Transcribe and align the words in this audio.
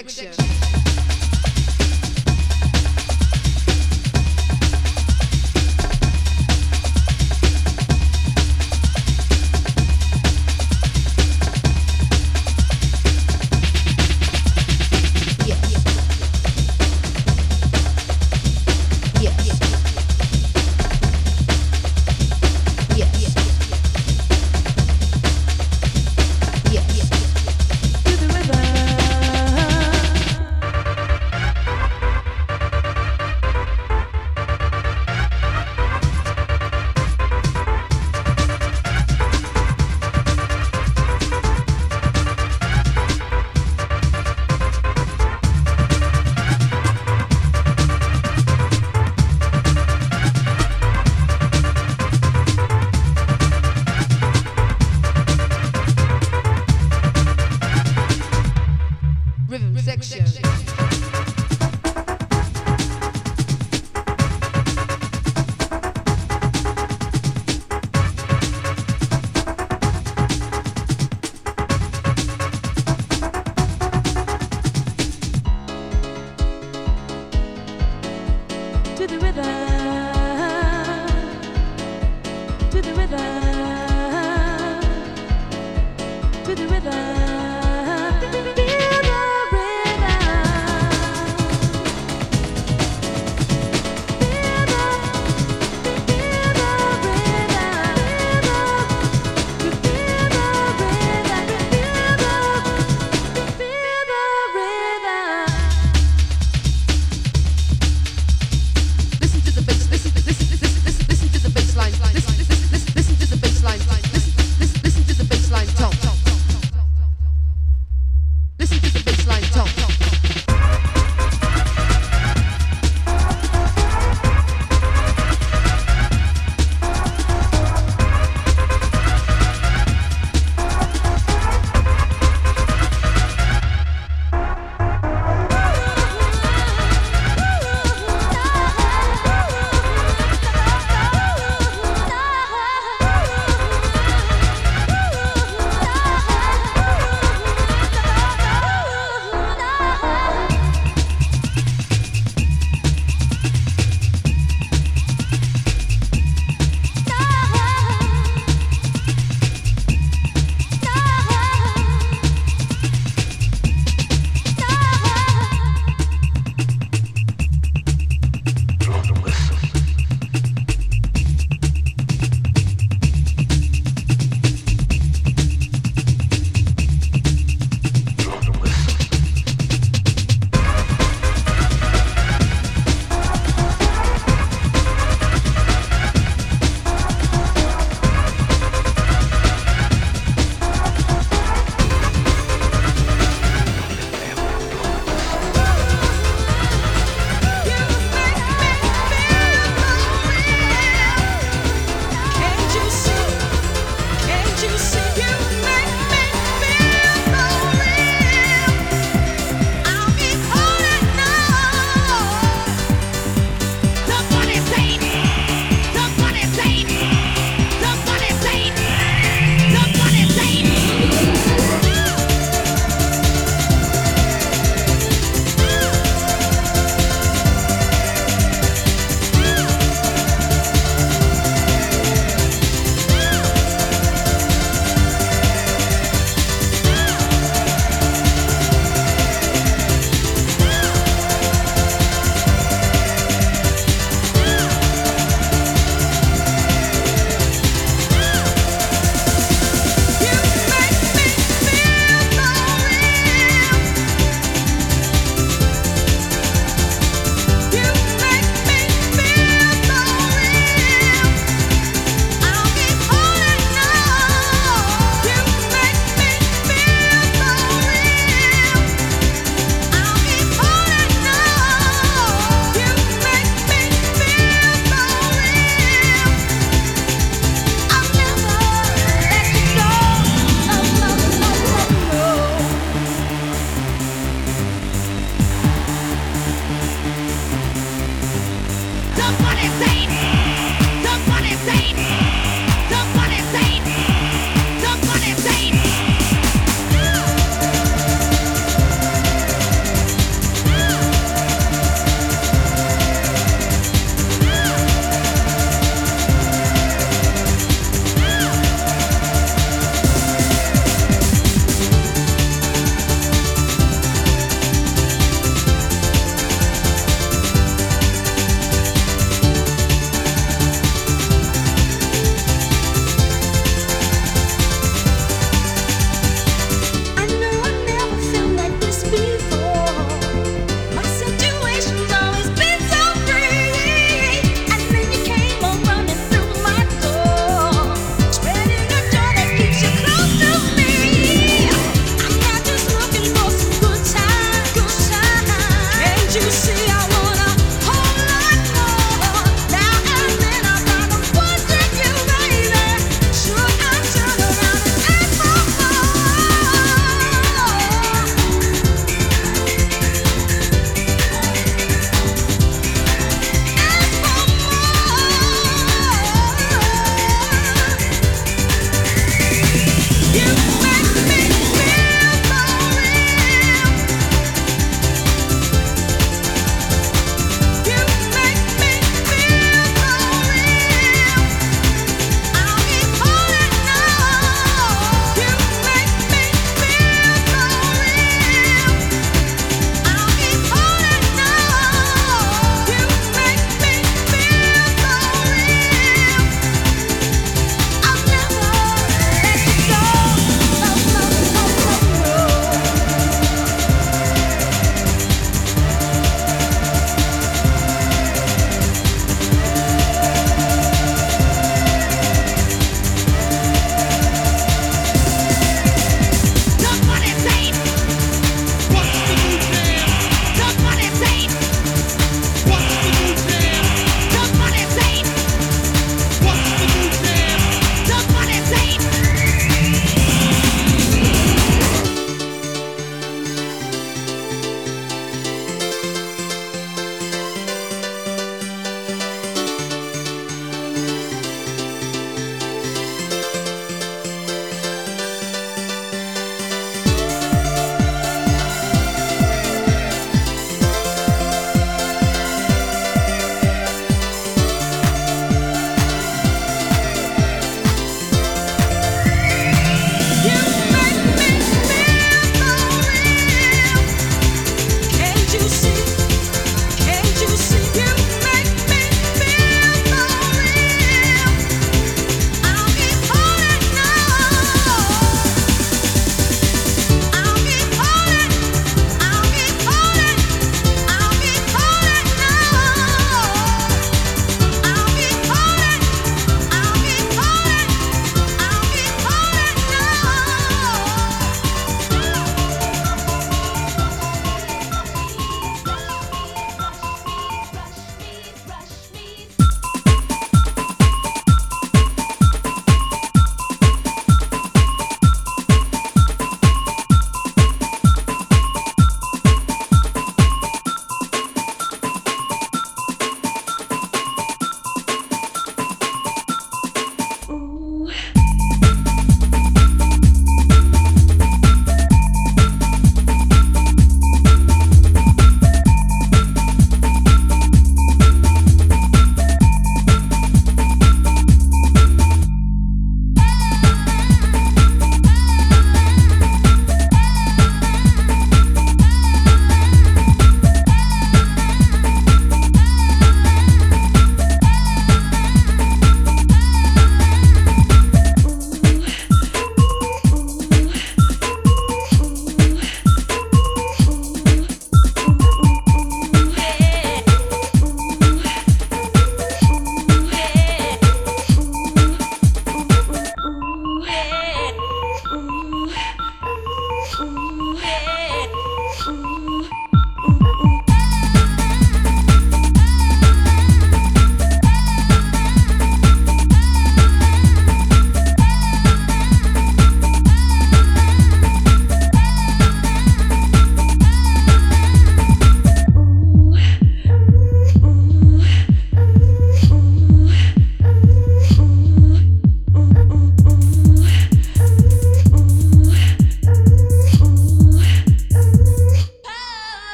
Action. 0.00 0.49